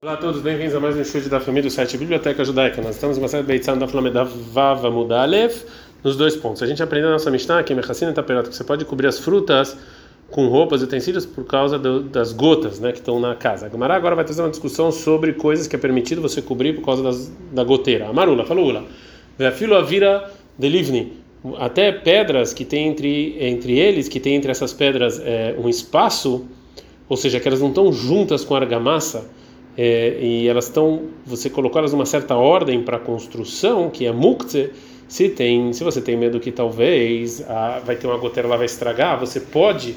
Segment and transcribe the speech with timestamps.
[0.00, 2.80] Olá a todos, bem-vindos a mais um estudo da família do site Biblioteca Judaica.
[2.80, 5.52] Nós estamos em uma série Beitzan da Flameda Vava Mudalev,
[6.04, 6.62] nos dois pontos.
[6.62, 9.76] A gente aprendeu na nossa Mishnah que Mechassina Taperot, que você pode cobrir as frutas
[10.30, 13.66] com roupas e utensílios por causa do, das gotas né, que estão na casa.
[13.66, 16.84] A Gamara agora vai trazer uma discussão sobre coisas que é permitido você cobrir por
[16.84, 18.06] causa das, da goteira.
[18.06, 18.84] Amarula, falou
[19.36, 21.14] Veafilo Avira Delivni,
[21.56, 26.46] até pedras que tem entre, entre eles, que tem entre essas pedras é, um espaço,
[27.08, 29.36] ou seja, que elas não estão juntas com a argamassa
[29.78, 34.72] é, e elas estão, você colocou elas numa certa ordem para construção, que é mukte,
[35.06, 38.66] se tem, se você tem medo que talvez a, vai ter uma goteira lá vai
[38.66, 39.94] estragar, você pode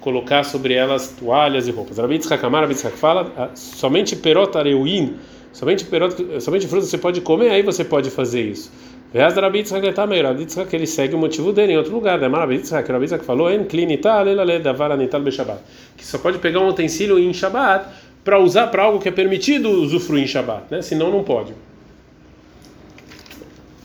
[0.00, 1.98] colocar sobre elas toalhas e roupas.
[1.98, 5.16] Rabi Tzchak Amar, fala, somente perot areuin,
[5.52, 8.70] somente perot, somente frutas você pode comer, aí você pode fazer isso.
[9.12, 12.28] Veaz Rabi Tzchak Letameir, Rabi Tzchak ele segue o motivo dele em outro lugar, né?
[12.28, 15.60] Rabi Tzchak, Rabi falou, en klinita lelale davar anital beshabat,
[15.96, 17.88] que só pode pegar um utensílio em Shabbat,
[18.28, 20.82] para usar para algo que é permitido usufruir em Shabat, né?
[20.82, 21.54] Senão não pode.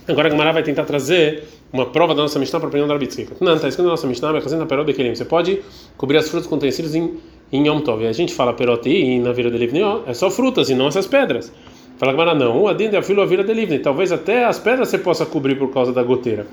[0.05, 2.93] Agora a Gemara vai tentar trazer uma prova da nossa Mishnah para a opinião da
[2.93, 3.37] Arbitzika.
[3.39, 5.15] Não, está escrito na nossa Mishnah, mas fazendo a perot bekelim.
[5.15, 5.61] Você pode
[5.95, 7.13] cobrir as frutas com utensílios em,
[7.53, 8.03] em Yom Tov.
[8.03, 10.89] E a gente fala perot e na vira de livne, é só frutas e não
[10.89, 11.49] essas pedras.
[11.97, 13.79] Fala a Gemara, não, o adin é filo a vira de livne.
[13.79, 16.45] Talvez até as pedras você possa cobrir por causa da goteira.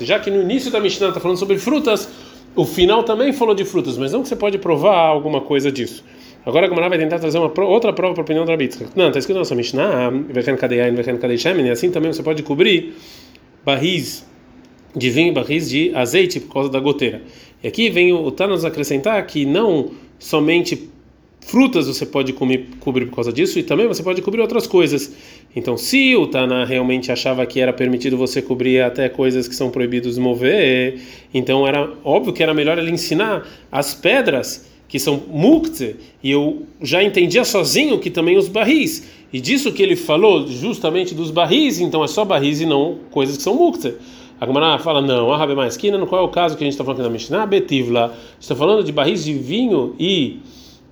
[0.00, 2.08] Já que no início da Mishnah está falando sobre frutas,
[2.54, 6.04] o final também falou de frutas, mas não que você pode provar alguma coisa disso.
[6.44, 8.82] Agora a Gemara vai tentar trazer uma outra prova para a opinião do Rabitz.
[8.96, 10.10] Não, está escrito na nossa Mishnah,
[11.64, 12.94] e assim também você pode cobrir
[13.64, 14.26] barris
[14.96, 17.22] de vinho, barris de azeite por causa da goteira.
[17.62, 20.90] E aqui vem o Thanos acrescentar que não somente
[21.40, 25.12] frutas você pode comer, cobrir por causa disso e também você pode cobrir outras coisas.
[25.54, 29.70] Então, se o Tana realmente achava que era permitido você cobrir até coisas que são
[29.70, 31.00] proibidos de mover,
[31.32, 36.66] então era óbvio que era melhor ele ensinar as pedras que são mukte, e eu
[36.82, 39.08] já entendia sozinho que também os barris.
[39.32, 43.36] E disso que ele falou, justamente dos barris, então é só barris e não coisas
[43.36, 43.94] que são mukte.
[44.40, 46.82] A Gemara fala, não, a Rabi Maeskina, qual é o caso que a gente está
[46.82, 47.46] falando aqui na Mishnah?
[47.46, 50.40] Betivla, está falando de barris de vinho e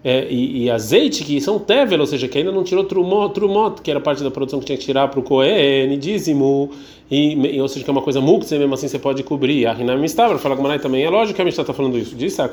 [0.04, 3.82] é, e, e, azeite que são tevel, ou seja, que ainda não tirou trumot, trumot,
[3.82, 6.70] que era parte da produção que tinha que tirar para o coen, dízimo,
[7.10, 9.66] e, ou seja, que é uma coisa mukse, mesmo assim você pode cobrir.
[9.66, 12.14] A Rinam Mistavra fala que também é lógico que a Mishnah está falando isso.
[12.14, 12.48] Disse a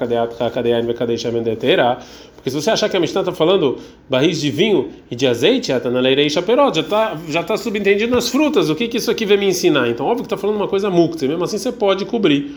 [2.35, 3.77] porque se você achar que a Mishnah está falando
[4.09, 8.69] barris de vinho e de azeite, já está já tá subentendido nas frutas.
[8.69, 9.89] O que, que isso aqui vai me ensinar?
[9.89, 12.55] Então, óbvio que está falando uma coisa mukse, mesmo assim você pode cobrir.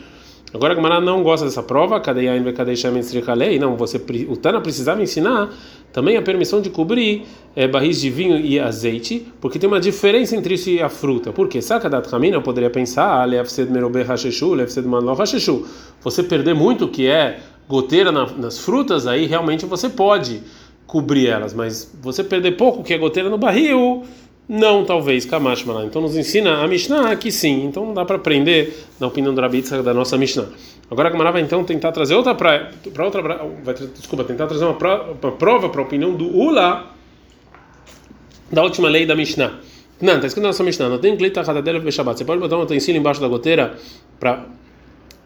[0.52, 2.00] Agora a Gemara não gosta dessa prova,
[3.58, 5.50] não, você, o Tana precisava ensinar
[5.92, 10.34] também a permissão de cobrir é, barris de vinho e azeite, porque tem uma diferença
[10.34, 11.32] entre isso e a fruta.
[11.32, 11.60] Por quê?
[11.60, 13.28] Sakadat Hamina poderia pensar,
[16.00, 20.40] você perder muito que é goteira na, nas frutas, aí realmente você pode
[20.86, 24.04] cobrir elas, mas você perder pouco que é goteira no barril,
[24.48, 25.84] não, talvez, Kamashmana.
[25.84, 27.66] Então nos ensina a Mishnah que sim.
[27.66, 30.46] Então não dá para aprender na opinião do Rabitza da nossa Mishnah.
[30.90, 32.70] Agora a Gamara vai então tentar trazer outra para
[33.04, 33.20] outra
[33.62, 36.86] vai, desculpa, tentar trazer uma, uma prova para a opinião do Ula
[38.50, 39.60] da última lei da Mishnah.
[40.00, 40.88] Não, está escrito na nossa Mishnah.
[40.88, 43.76] Não tem Você pode botar um utensílio embaixo da goteira
[44.18, 44.46] para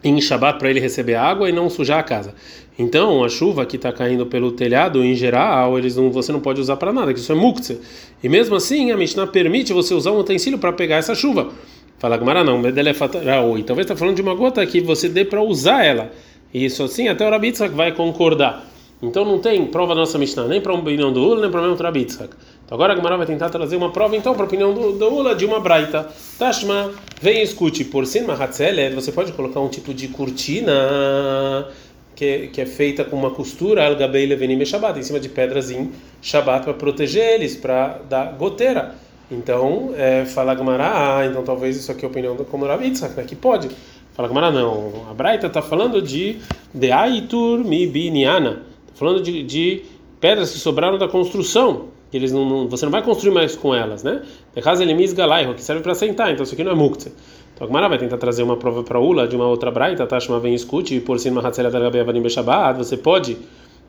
[0.03, 2.33] em Shabat para ele receber água e não sujar a casa.
[2.77, 6.59] Então, a chuva que está caindo pelo telhado, em geral, eles não, você não pode
[6.59, 7.79] usar para nada, que isso é muktzeh.
[8.23, 11.51] E mesmo assim, a Mishnah permite você usar um utensílio para pegar essa chuva.
[11.99, 13.63] Fala Gamara não, Medelefataraoi.
[13.63, 16.11] Talvez está falando de uma gota que você dê para usar ela.
[16.53, 18.67] Isso assim, até o Rabitzak vai concordar.
[19.01, 21.61] Então não tem prova da nossa Mishnah, nem para a opinião do Ula, nem para
[21.61, 22.35] o meu Rabitzak.
[22.73, 25.35] Agora a Gamara vai tentar trazer uma prova então para a opinião do, do Ula
[25.35, 26.09] de uma braita.
[26.39, 26.91] Tashma,
[27.21, 31.67] vem e escute, por cima Hatzeler, você pode colocar um tipo de cortina
[32.15, 35.91] que, que é feita com uma costura al-gabei levenim shabat, em cima de pedras em
[36.19, 38.95] shabat para proteger eles, para dar goteira.
[39.29, 43.15] Então, é, fala Gamara, ah, então talvez isso aqui é a opinião do como Rabitzak,
[43.15, 43.69] né, que pode.
[44.13, 45.05] Fala Gamara, não.
[45.11, 46.39] A Braita está falando de
[46.73, 49.83] de aitur mibiniana, está falando de, de
[50.19, 53.73] pedras que sobraram da construção que eles não, não, você não vai construir mais com
[53.73, 54.21] elas, né?
[54.55, 57.11] De casa elimis galaiho, que serve para sentar, então isso aqui não é muktzeh.
[57.55, 60.39] Então a Gemara vai tentar trazer uma prova para Ula de uma outra braita, Tashma
[60.39, 63.35] vem escute, e por cima Hatzela da Gabeavanim Beshabat, você pode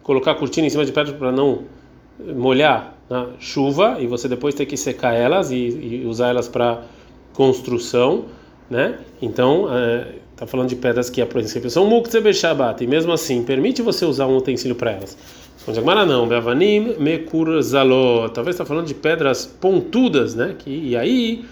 [0.03, 1.65] colocar a cortina em cima de pedra para não
[2.35, 6.81] molhar na chuva e você depois ter que secar elas e, e usar elas para
[7.35, 8.25] construção,
[8.71, 9.01] né?
[9.21, 9.67] Então,
[10.33, 13.83] está é, falando de pedras que a princípio são muktzeh beshabat e mesmo assim permite
[13.83, 15.15] você usar um utensílio para elas.
[15.67, 18.29] Onde Agmara não, Beavanim Mekurzalo.
[18.29, 20.55] Talvez está falando de pedras pontudas, né?
[20.59, 21.45] Que, e aí,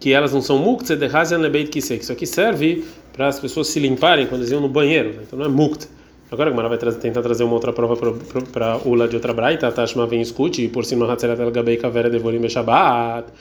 [0.00, 2.02] que elas não são mukte de Hazian Lebeit Kisek.
[2.02, 5.22] Isso aqui serve para as pessoas se limparem quando eles iam no banheiro, né?
[5.26, 5.88] então não é mukte.
[6.30, 7.96] Agora a Gemara vai trazer, tentar trazer uma outra prova
[8.52, 12.10] para Ula de outra braita, Tashma vem escute, e por cima Hatzerat El Gabei Kavera
[12.10, 13.32] Devorim Shabbat.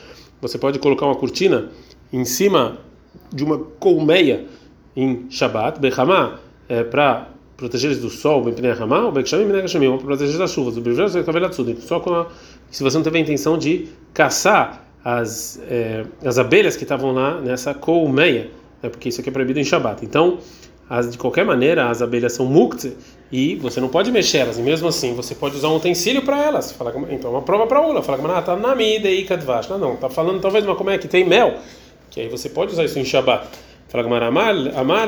[0.41, 1.69] Você pode colocar uma cortina
[2.11, 2.77] em cima
[3.31, 4.45] de uma colmeia
[4.95, 6.39] em Shabbat, Bechamá,
[6.69, 7.27] é, para
[7.57, 10.81] proteger do sol, bem pnei Hamá, ou Bekshamim, bem Gashamim, para proteger das chuvas, o
[10.81, 11.75] Brilhar, você cabelo tudo.
[11.81, 12.27] Só com a,
[12.69, 17.41] se você não teve a intenção de caçar as, é, as abelhas que estavam lá
[17.41, 18.51] nessa colmeia,
[18.81, 20.05] né, porque isso aqui é proibido em Shabbat.
[20.05, 20.37] Então,
[20.89, 22.93] as, de qualquer maneira, as abelhas são mukte
[23.31, 24.57] e você não pode mexer elas.
[24.57, 26.71] E mesmo assim, você pode usar um utensílio para elas.
[26.71, 28.01] Fala, então, uma prova para ula.
[28.03, 29.67] Fala, ah, tá na mida e kadvash.
[29.67, 31.55] Não, não, tá falando talvez uma como é que tem mel,
[32.09, 33.47] que aí você pode usar isso em Shabbat.
[33.87, 35.07] Fala, Amal, Amal,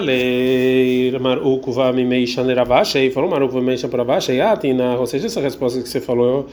[1.20, 5.42] Marukuva Mimei Shaneravash, aí falou Marukuva Mimei Shaneravash, aí, ah, tem na, ou seja, essa
[5.42, 6.48] resposta que você falou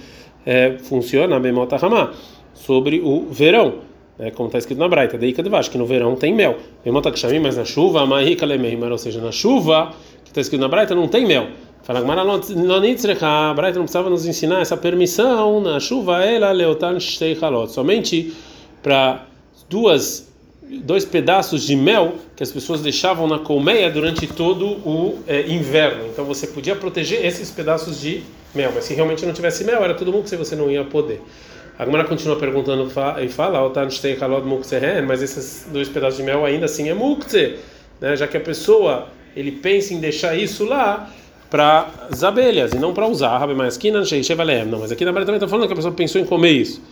[0.44, 2.12] é, funciona, Bemota Hamá,
[2.52, 3.86] sobre o verão
[4.18, 6.56] né, como está escrito na Braita, Deika de Vash, que no verão tem mel.
[7.40, 9.92] mas na chuva, ou seja, na chuva,
[10.24, 11.48] que está escrito na Braita, não tem mel.
[11.82, 17.70] Fala a Braita não precisava nos ensinar essa permissão na chuva, ela leotan shtei halot,
[17.70, 18.32] somente
[18.82, 19.26] para
[19.68, 20.25] duas
[20.68, 26.06] dois pedaços de mel que as pessoas deixavam na colmeia durante todo o é, inverno.
[26.06, 28.22] Então você podia proteger esses pedaços de
[28.54, 31.22] mel, mas se realmente não tivesse mel, era todo mundo que você não ia poder.
[31.78, 32.90] A Gemara continua perguntando
[33.20, 33.72] e fala,
[35.06, 37.56] mas esses dois pedaços de mel ainda assim é mukze,
[38.00, 38.16] né?
[38.16, 41.10] já que a pessoa ele pensa em deixar isso lá
[41.50, 43.46] para as abelhas e não para usar.
[43.46, 46.82] Não, mas aqui na Bíblia também está falando que a pessoa pensou em comer isso.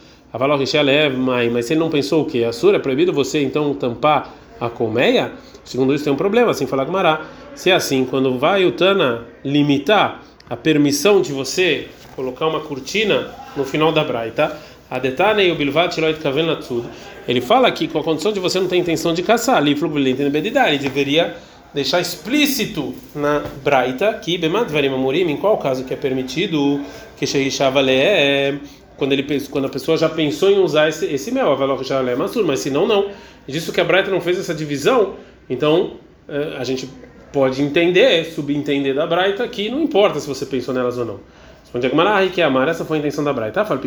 [1.52, 2.44] Mas se ele não pensou o que?
[2.44, 5.32] A sura é proibido você então tampar a colmeia?
[5.64, 7.20] Segundo isso tem um problema, assim fala Gemara.
[7.54, 11.86] Se é assim, quando vai o Tana limitar a permissão de você
[12.16, 14.58] colocar uma cortina no final da braita,
[14.90, 16.86] Adetane o Bilvat Latsud.
[17.26, 20.78] Ele fala aqui com a condição de você não ter intenção de caçar, ali ele
[20.78, 21.36] deveria
[21.72, 26.80] deixar explícito na Braita que Bemat Varimamurim, em qual caso que é permitido
[27.16, 28.54] que Sheishavale é
[28.96, 32.70] quando ele quando a pessoa já pensou em usar esse, esse mel, é mas se
[32.70, 33.10] não, não.
[33.46, 35.14] Disso que a Braita não fez essa divisão,
[35.48, 35.94] então
[36.28, 36.88] eh, a gente
[37.32, 41.20] pode entender, subentender da Braita que não importa se você pensou nelas ou não.
[41.62, 43.64] Responde Agmarah que amar, essa foi a intenção da Braita.
[43.64, 43.80] Fala,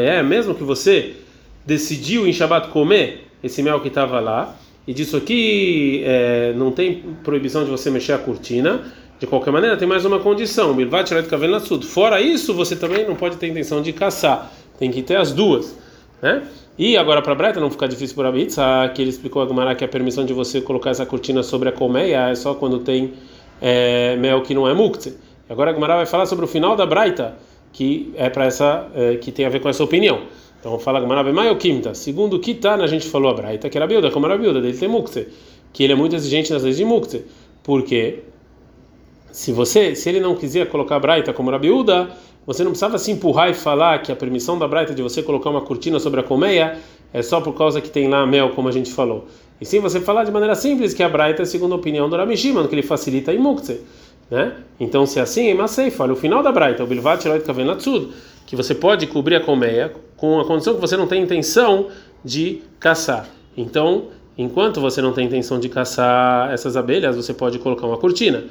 [0.00, 1.14] é mesmo que você
[1.64, 4.54] decidiu em Shabbat comer esse mel que estava lá,
[4.86, 8.82] e disso aqui é, não tem proibição de você mexer a cortina.
[9.18, 10.74] De qualquer maneira, tem mais uma condição:
[11.82, 14.52] Fora isso, você também não pode ter intenção de caçar.
[14.78, 15.76] Tem que ter as duas.
[16.22, 16.42] Né?
[16.78, 18.62] E agora para a Breta não ficar difícil por Abitsa,
[18.94, 21.72] que ele explicou a Gumara que a permissão de você colocar essa cortina sobre a
[21.72, 23.14] colmeia é só quando tem
[23.60, 25.12] é, mel que não é mukte.
[25.48, 27.36] Agora a Gemara vai falar sobre o final da Braita,
[27.72, 30.20] que é para essa é, que tem a ver com essa opinião.
[30.60, 31.94] Então fala Gemara Bemai ou Kimta.
[31.94, 34.78] Segundo o Kitana, a gente falou a Braita, que era Bilda, como era Bilda, dele
[34.78, 35.26] tem Mukse,
[35.72, 37.24] que ele é muito exigente nas leis de Mukse.
[37.64, 38.20] Porque
[39.32, 42.08] se você, se ele não quiser colocar a Braita como era Bilda,
[42.46, 45.50] você não precisava se empurrar e falar que a permissão da Braita de você colocar
[45.50, 46.78] uma cortina sobre a colmeia
[47.12, 49.26] é só por causa que tem lá mel, como a gente falou.
[49.60, 52.16] E sim você falar de maneira simples que a Braita é segundo a opinião do
[52.16, 53.80] Rami que ele facilita em Mukse.
[54.30, 54.54] Né?
[54.78, 58.08] Então, se é assim, é Maseifa, olha o final da Braita, o Bilvat Sheloit Kavenatsud,
[58.46, 61.88] que você pode cobrir a colmeia com a condição que você não tem intenção
[62.24, 63.28] de caçar.
[63.56, 64.04] Então,
[64.36, 68.44] enquanto você não tem intenção de caçar essas abelhas, você pode colocar uma cortina.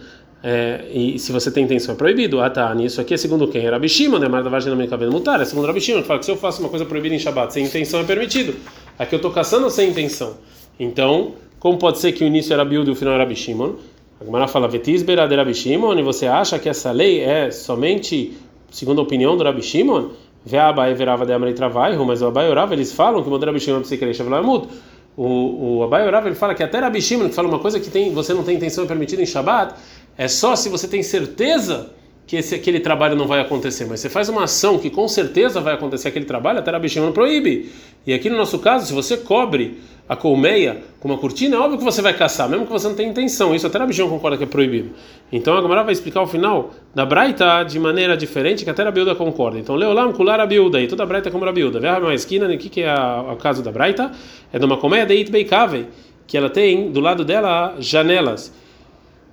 [0.44, 2.40] É, e se você tem intenção é proibido.
[2.42, 2.74] Ah, tá.
[2.76, 3.68] Nisso aqui é segundo quem?
[3.68, 4.28] Rabi Shimon, né?
[4.28, 5.42] Marda vagina no cabelo mutar.
[5.42, 7.54] É segundo Rabi Shimon, que fala que se eu faço uma coisa proibida em Shabbat
[7.54, 8.56] sem intenção é permitido.
[8.98, 10.38] Aqui eu estou caçando sem intenção.
[10.80, 13.74] Então, como pode ser que o início era Bildo e o final era Rabi Shimon?
[14.20, 18.36] A Gemara fala, Vetisbera de Rabi e você acha que essa lei é somente
[18.72, 20.10] segundo a opinião do Rabi Shimon?
[20.52, 23.60] A Abai verava de Amrei Travaihu, mas o Abai orava, eles falam que o Rabi
[23.60, 24.68] Shimon se querer Shavlamut.
[25.16, 27.90] O, o Abai orava, ele fala que até Rabi Shimon, que fala uma coisa que
[27.90, 29.76] tem, você não tem intenção de permitida em Shabbat,
[30.18, 31.92] é só se você tem certeza
[32.26, 35.62] que esse, aquele trabalho não vai acontecer, mas você faz uma ação que com certeza
[35.62, 37.72] vai acontecer aquele trabalho, até Rabi Shimon proíbe.
[38.06, 39.78] E aqui no nosso caso, se você cobre
[40.10, 42.96] a colmeia com uma cortina, é óbvio que você vai caçar, mesmo que você não
[42.96, 43.54] tenha intenção.
[43.54, 44.92] Isso até a Bichão concorda que é proibido.
[45.32, 48.92] Então a Gamara vai explicar o final da Braita de maneira diferente, que até a
[48.92, 49.60] Bilda concorda.
[49.60, 51.80] Então, Leolam Kular a Bilda, e toda a Braita é como a Bilda.
[51.80, 54.12] Vê uma esquina, o que, que é o caso da Braita?
[54.52, 55.88] É de uma colmeia de Itbeikave,
[56.26, 58.54] que ela tem do lado dela janelas,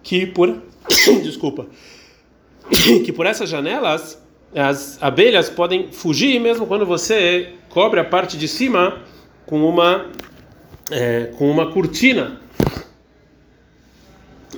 [0.04, 0.62] que por.
[1.24, 1.66] Desculpa.
[3.04, 4.22] que por essas janelas
[4.54, 9.02] as abelhas podem fugir mesmo quando você cobre a parte de cima
[9.44, 10.06] com uma
[10.90, 12.40] é, com uma cortina.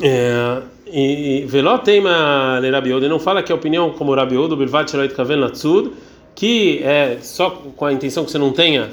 [0.03, 5.15] É, e Veló teima le Rabiuda, não fala que a opinião como Rabiuda, Bilvat Sheloit
[5.15, 5.93] Kaven Latsud,
[6.35, 8.91] que é só com a intenção que você não tenha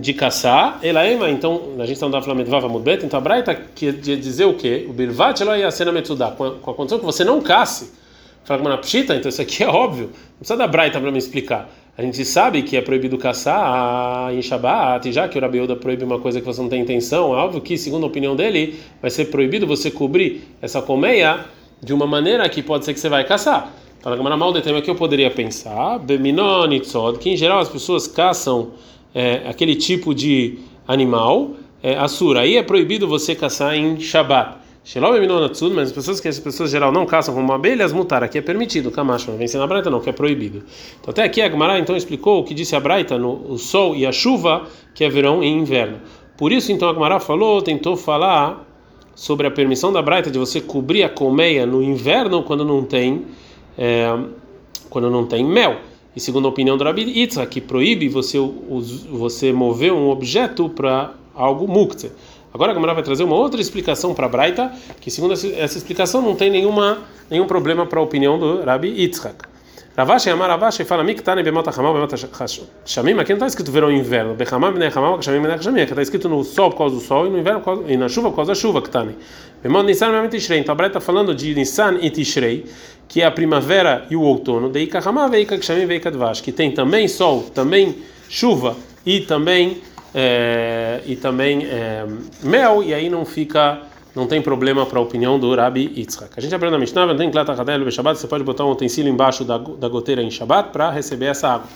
[0.00, 3.54] de caçar, ela ema, então, a gente está no Flamengo Vava Mudbet, então a Braita
[3.54, 4.86] quer dizer o quê?
[4.88, 7.92] O Birvat ela ia ser Metsudá, com a condição que você não casse.
[8.44, 11.68] Fala com pshita, então isso aqui é óbvio, não precisa da Braita para me explicar.
[11.98, 16.04] A gente sabe que é proibido caçar em Shabbat, já que o Rabi Yehuda proíbe
[16.04, 19.10] uma coisa que você não tem intenção, é óbvio que, segundo a opinião dele, vai
[19.10, 21.46] ser proibido você cobrir essa colmeia
[21.82, 23.72] de uma maneira que pode ser que você vai caçar.
[24.00, 25.98] Fala Gamara tema que eu poderia pensar,
[27.18, 28.72] que em geral as pessoas caçam
[29.16, 32.40] é, aquele tipo de animal, é, assura.
[32.40, 34.58] Aí é proibido você caçar em Shabbat.
[35.74, 38.88] Mas as pessoas que as pessoas geral não caçam como abelhas, mutar aqui é permitido,
[38.90, 40.62] camacho, não vem ser na Braita não, que é proibido.
[41.00, 43.96] Então até aqui a Gemara então explicou o que disse a Braita no o sol
[43.96, 45.98] e a chuva, que é verão e inverno.
[46.36, 48.64] Por isso então a Gemara falou, tentou falar
[49.14, 53.24] sobre a permissão da Braita de você cobrir a colmeia no inverno quando não tem
[53.76, 54.14] é,
[54.88, 55.78] quando não tem mel.
[56.16, 58.38] E segundo a opinião do Rabi Yitzhak, que proíbe você,
[59.10, 62.10] você mover um objeto para algo muktzeh.
[62.54, 66.22] Agora a Gamara vai trazer uma outra explicação para a Braita, que segundo essa explicação
[66.22, 69.44] não tem nenhuma, nenhum problema para a opinião do Rabi Yitzhak.
[69.96, 72.16] Ravashi Amar Ravashi fala Miktane Bemota Hamal Bemota
[72.84, 75.92] Shamim, aqui não está escrito verão e inverno, Bechamam Bnei Hamal Shamim Bnei Shamim, aqui
[75.92, 78.36] está escrito no sol por causa do sol e no inverno e na chuva por
[78.36, 79.06] causa da chuva que está
[79.62, 82.66] Bemot Nissan Bemot Tishrei, então a Braita está falando de Nissan e Tishrei,
[83.08, 86.72] que é a primavera e o outono, Deika Hamal Veika Shamim Veika Dvash, que tem
[86.72, 87.96] também sol, também
[88.28, 88.76] chuva
[89.06, 89.80] e também
[90.14, 92.04] é, e também é,
[92.42, 93.80] mel, e aí não fica
[94.16, 96.30] não tem problema para a opinião do Rabi Yitzhak.
[96.38, 99.44] A gente aprende na Mishnah, tem Klata Hadel Shabbat, você pode botar um utensílio embaixo
[99.44, 101.66] da, da goteira em Shabbat para receber essa água.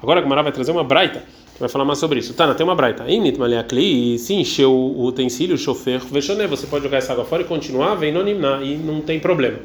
[0.00, 1.18] Agora a Gemara vai trazer uma braita,
[1.52, 2.32] que vai falar mais sobre isso.
[2.34, 3.10] Tana, tem uma braita.
[3.10, 7.42] Init Maliakli, se encheu o utensílio, o chofer, vexoné, você pode jogar essa água fora
[7.42, 9.58] e continuar, vem no e não tem problema.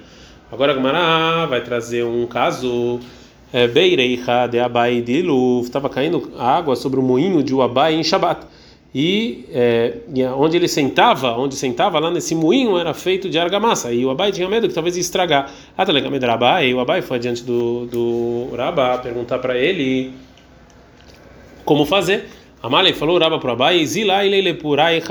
[0.52, 3.00] Agora a Gemara vai trazer um caso.
[3.56, 8.04] É, Beireicha de Abai de Luf, estava caindo água sobre o moinho de Uabai em
[8.04, 8.48] Shabbat
[8.96, 9.98] e, é,
[10.38, 14.32] onde ele sentava, onde sentava lá nesse moinho era feito de argamassa e o Abai
[14.32, 15.52] tinha medo que talvez ia estragar.
[15.76, 16.12] Ah, tá legal,
[16.64, 20.14] e o Abai foi adiante do do Rabá perguntar para ele
[21.66, 22.26] como fazer.
[22.62, 25.02] Amalei falou Rabá para o Abai, zilai leilepurai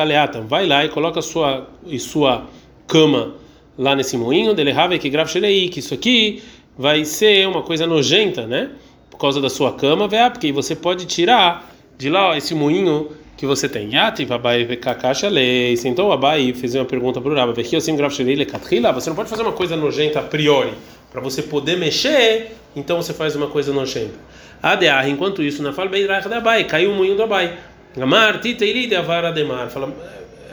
[0.48, 2.44] vai lá e coloca sua e sua
[2.86, 3.34] cama
[3.76, 6.40] lá nesse moinho, delehave que grave que isso aqui
[6.78, 8.70] vai ser uma coisa nojenta, né?
[9.10, 11.71] Por causa da sua cama, porque você pode tirar
[12.02, 13.94] de lá ó, esse moinho que você tem.
[13.94, 15.76] Yati, Abai Kakacha lei.
[15.76, 17.54] Sentou o Abai e fez uma pergunta para o Rabba.
[17.54, 20.72] Você não pode fazer uma coisa nojenta a priori.
[21.12, 24.14] Para você poder mexer, então você faz uma coisa nojenta.
[24.60, 27.56] Adear, enquanto isso, na fala da Abai, caiu o moinho do Abai.
[28.00, 29.68] Amar, titeiri de avara demar.
[29.68, 29.94] Fala,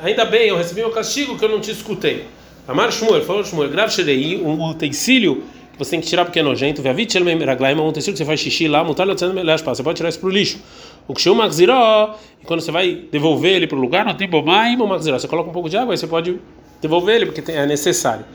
[0.04, 2.26] ainda bem, eu recebi o castigo que eu não te escutei.
[2.68, 5.44] Amar Shmuel, falou Shmuel, grave um utensílio
[5.80, 6.82] você tem que tirar porque é nojento.
[6.82, 10.60] Um utensílio que você faz xixi lá, você pode tirar isso para o lixo.
[11.08, 14.78] O que chama e quando você vai devolver ele para o lugar, não tem bomaim.
[14.78, 16.38] Você coloca um pouco de água e você pode
[16.82, 18.26] devolver ele porque é necessário.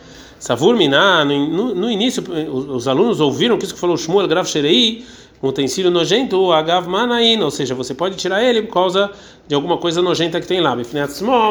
[0.41, 4.47] Savur Miná, no, no, início, os, os, alunos ouviram que isso que falou Shmuel Grav
[4.47, 5.05] Sherei,
[5.43, 9.11] um utensílio nojento, Agav Manain, ou seja, você pode tirar ele por causa
[9.47, 10.77] de alguma coisa nojenta que tem lá.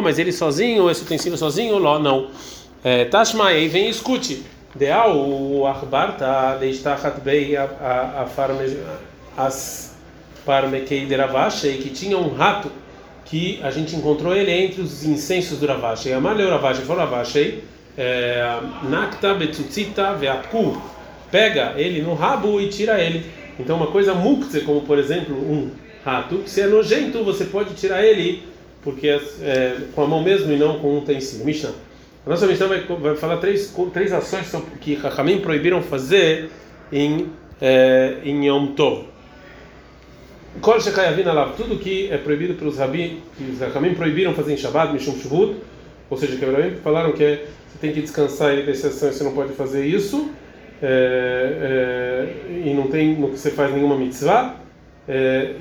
[0.04, 2.28] Mas ele sozinho, esse utensílio sozinho, não.
[2.84, 4.44] É, Tashma, aí vem e escute.
[4.76, 5.64] Deal, o
[7.24, 8.78] Bei, a farme,
[9.38, 9.94] as
[10.46, 12.70] Parmekei de Ravashei, que tinha um rato
[13.26, 16.14] que a gente encontrou ele entre os incensos do Ravashei.
[16.14, 17.64] Amaleu Ravashei, falou Ravashei,
[17.98, 20.82] é, Nakta Betzutzita Veapku,
[21.32, 23.26] pega ele no rabo e tira ele.
[23.60, 25.72] Então, uma coisa mukze, como por exemplo um
[26.04, 28.44] rato, que se é nojento, você pode tirar ele
[28.84, 31.46] porque é, com a mão mesmo e não com um utensílio.
[31.46, 31.72] Mishnah.
[32.26, 34.50] A nossa Mishnah vai, vai falar três, três ações
[34.80, 36.50] que Hakamim proibiram fazer
[36.90, 37.28] em,
[37.62, 39.08] é, em Yom Tov.
[40.62, 41.26] Kol Shekayavin
[41.58, 45.56] tudo que é proibido pelos Rabi, que os Rahamim proibiram fazer em Shabbat, Mishum Shuvut,
[46.10, 49.34] ou seja, que Rahamim falaram que é, você tem que descansar e exceção você não
[49.34, 50.32] pode fazer isso,
[50.82, 54.56] é, é, e não tem, não você faz nenhuma mitzvah,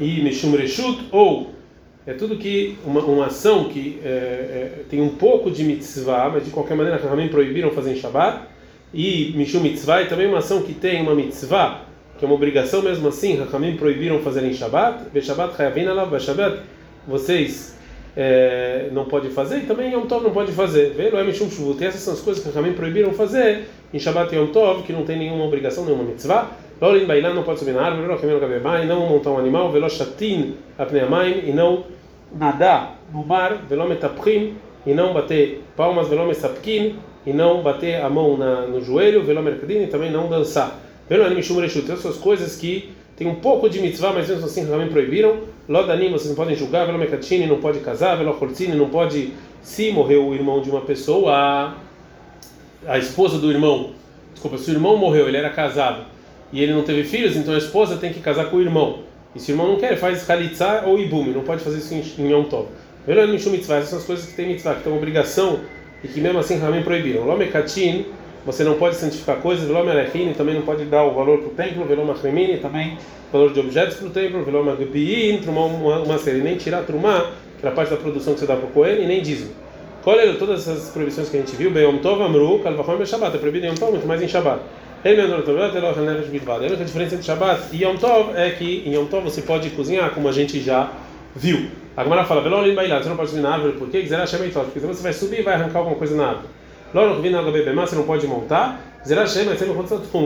[0.01, 1.51] e Mishum Reshut, ou
[2.07, 6.45] é tudo que uma, uma ação que é, é, tem um pouco de mitzvah, mas
[6.45, 8.53] de qualquer maneira Rahamim proibiram fazer em Shabbat,
[8.95, 11.83] e Mishum Mitzvah, e também uma ação que tem uma mitzvah,
[12.19, 16.61] que é uma obrigação mesmo assim, Hakamim proibiram fazer em Shabbat, Beshabbat Hayavin Alav, Beshabbat,
[17.07, 17.77] vocês
[18.17, 20.91] é, não podem fazer, e também Yom Tov não pode fazer.
[20.91, 21.83] Velo é Mishum Shuvut.
[21.83, 25.05] Essas são as coisas que Hakamim proibiram fazer em Shabbat e Yom Tov, que não
[25.05, 26.51] tem nenhuma obrigação, nenhuma mitzvah.
[26.83, 30.57] Lolin Bailan não pode subir na árvore, Rochemim Gabebai, não montar um animal, Velo Shatin
[30.77, 31.85] Apneamaim, e não
[32.37, 38.11] nadar no mar, Velo Metaprim, e não bater palmas, Velo Mesapkin, e não bater a
[38.11, 40.77] mão na, no joelho, Velo Mercadin, e também não dançar.
[41.09, 44.89] Pelo Mishum Reshut, essas coisas que tem um pouco de mitzvah, mas mesmo assim também
[44.89, 45.37] proibiram.
[45.69, 49.93] Lodanim, vocês não podem julgar, velo mekatini, não pode casar, velo cortini, não pode, se
[49.93, 51.75] morreu o irmão de uma pessoa, a,
[52.89, 53.91] a esposa do irmão,
[54.33, 56.11] desculpa, se o irmão morreu, ele era casado
[56.53, 59.01] e ele não teve filhos, então a esposa tem que casar com o irmão.
[59.35, 62.31] E se o irmão não quer, faz khalitza ou ibum, não pode fazer isso em,
[62.31, 62.67] Yom Tov.
[63.07, 65.61] Velo mitzvah, essas são as coisas que tem mitzvah, que tem obrigação
[66.05, 67.25] e que mesmo assim também proibiram.
[67.25, 68.05] Lo mekatin,
[68.45, 71.51] você não pode santificar coisas, veló merechini, também não pode dar o valor para o
[71.51, 72.99] templo, veló machrimini, também
[73.33, 77.31] valor de objetos para o templo, veló magbiin, trumar uma, uma série, nem tirar trumá,
[77.59, 79.51] que era parte da produção que você dá para o Cohen, e nem dízimo.
[80.03, 83.39] Colher todas essas proibições que a gente viu, bem Yom Tov Amru, Kalvachom Shabbat, é
[83.39, 84.61] proibido em Yom Tov, muito mais em Shabbat.
[85.05, 86.65] Elo Haneres Bilvad.
[86.65, 89.69] A única diferença entre Shabbat e Yom Tov é que em Yom Tov você pode
[89.71, 90.93] cozinhar, como a gente já
[91.35, 91.71] viu.
[91.97, 94.07] A Gemara fala, você não pode subir na árvore, por quê?
[94.09, 96.47] Porque você vai subir e vai arrancar alguma coisa na árvore.
[96.95, 98.81] Você não pode montar.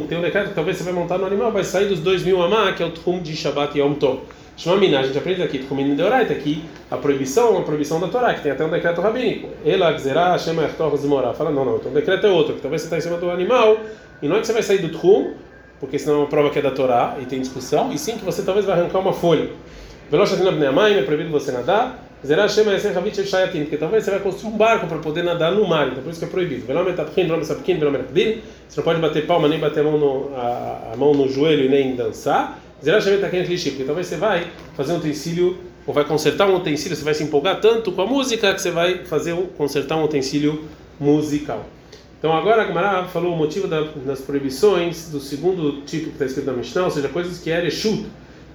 [0.09, 2.42] Tem um decreto que talvez você vai montar no animal, vai sair dos dois mil
[2.42, 4.21] amá, que é o Tchum de Shabbat e Yom Tov.
[4.59, 8.33] Shmamina, a gente aprende aqui, Tchumin Deoraita, aqui a proibição é uma proibição da Torá,
[8.33, 9.50] que tem até um decreto rabínico.
[9.64, 10.54] Ela, Zerá, Shem.
[10.54, 13.30] Fala, não, não, então o decreto é outro, que talvez você está em cima do
[13.30, 13.76] animal,
[14.23, 15.32] e não é que você vai sair do Tchum,
[15.80, 18.25] porque senão é uma prova que é da Torá, e tem discussão, e sim que
[18.25, 19.50] você talvez vai arrancar uma folha.
[20.11, 22.04] Velochatina Bneamai, é proibido você nadar.
[22.25, 25.66] Zerá Shema Yasem Havit porque talvez você vai construir um barco para poder nadar no
[25.68, 26.66] mar, então por isso que é proibido.
[26.66, 30.96] Velometapkin, Velometapkin, Velometapkin, você não pode bater palma, nem bater a mão no, a, a
[30.96, 32.58] mão no joelho e nem dançar.
[32.82, 34.46] Shema Takin Lishi, porque talvez você vai
[34.76, 38.06] fazer um utensílio, ou vai consertar um utensílio, você vai se empolgar tanto com a
[38.06, 40.64] música que você vai fazer consertar um utensílio
[40.99, 41.64] musical.
[42.26, 46.25] Então agora a Gemara falou o motivo da, das proibições do segundo tipo que está
[46.25, 48.04] escrito na Mishnah, ou seja, coisas que é Ereshut,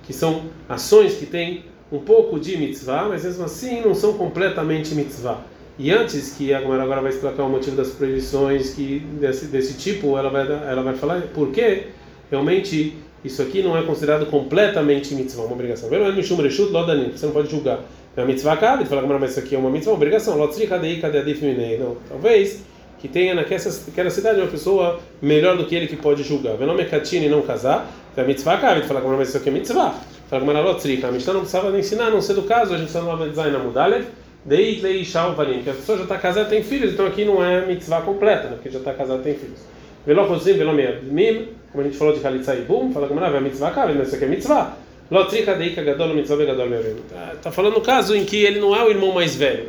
[0.04, 4.94] que são ações que têm um pouco de mitzvah, mas mesmo assim não são completamente
[4.94, 5.40] mitzvah.
[5.80, 9.76] E antes que a Gemara agora vai explicar o motivo das proibições que desse, desse
[9.76, 11.84] tipo, ela vai ela vai falar por que
[12.30, 15.88] realmente isso aqui não é considerado completamente mitzvah, uma obrigação.
[15.88, 17.80] Você não pode julgar.
[18.18, 20.38] É uma mitzvah cabe, fala mas isso aqui é uma mitzvah, uma obrigação.
[20.38, 22.71] Não, talvez
[23.02, 26.56] que tenha naquela cidade uma pessoa melhor do que ele que pode julgar.
[26.58, 29.96] Meu nome é Katine não casar, é mitzvah cabe, fala mas isso aqui é mitzvah.
[30.30, 33.30] Fala como a Mishnah não precisava ensinar, não ser do caso, a gente está no
[33.30, 34.06] design na Mudalev,
[34.46, 37.44] Dei Lei Shal Valim, que a pessoa já está casada tem filhos, então aqui não
[37.44, 39.60] é mitzvah completa, né, porque já está casada tem filhos.
[40.06, 43.40] Velo Rosim, Velo Mim, como a gente falou de Halitza e Bum, fala como é
[43.40, 44.78] mitzvah cabe, mas isso aqui é mitzvah.
[45.10, 46.96] Lotrika Deika Gadol Mitzvah Begadol Meurem.
[47.34, 49.66] Está falando no caso em que ele não é o irmão mais velho.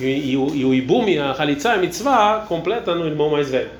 [0.00, 3.70] E, e, e o Ibum, a Halitza, a mitzvah completa no irmão mais velho.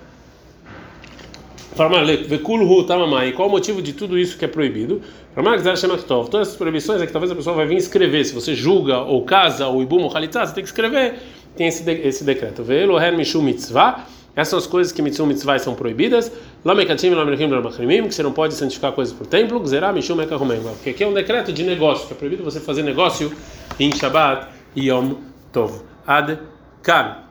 [1.75, 5.03] Qual o motivo de tudo isso que é proibido?
[5.35, 8.25] Todas essas proibições é que talvez a pessoa vai vir escrever.
[8.25, 11.15] Se você julga ou casa ou ibum ou halitza, você tem que escrever.
[11.57, 12.63] Tem esse, de, esse decreto.
[12.63, 14.07] Velo her mishum mitzvah.
[14.37, 16.31] Essas são as coisas que mitzvah mitzvah são proibidas.
[16.65, 19.59] Lamekatim lamechim lamachrimim, que você não pode santificar coisas por templo.
[19.59, 20.61] Gzerá ekahumem.
[20.61, 23.33] Porque aqui é um decreto de negócio, que é proibido você fazer negócio
[23.81, 24.47] em Shabbat
[24.77, 25.15] e Yom
[25.53, 25.94] Tov.
[26.07, 26.39] Ad
[26.83, 27.24] kan.